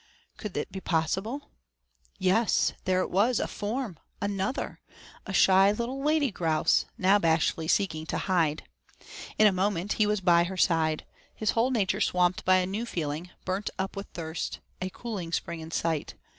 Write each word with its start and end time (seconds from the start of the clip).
Could 0.37 0.57
it 0.57 0.71
be 0.71 0.81
possible? 0.81 1.51
Yes! 2.17 2.73
there 2.85 3.01
it 3.01 3.11
was 3.11 3.39
a 3.39 3.47
form 3.47 3.99
another 4.19 4.81
a 5.27 5.31
shy 5.31 5.71
little 5.71 6.01
lady 6.01 6.31
grouse, 6.31 6.85
now 6.97 7.19
bashfully 7.19 7.67
seeking 7.67 8.07
to 8.07 8.17
hide. 8.17 8.63
In 9.37 9.45
a 9.45 9.51
moment 9.51 9.93
he 9.93 10.07
was 10.07 10.19
by 10.19 10.45
her 10.45 10.57
side. 10.57 11.05
His 11.35 11.51
whole 11.51 11.69
nature 11.69 12.01
swamped 12.01 12.43
by 12.45 12.55
a 12.55 12.65
new 12.65 12.87
feeling 12.87 13.29
burnt 13.45 13.69
up 13.77 13.95
with 13.95 14.07
thirst 14.15 14.57
a 14.81 14.89
cooling 14.89 15.31
spring 15.31 15.59
in 15.59 15.69
sight. 15.69 16.15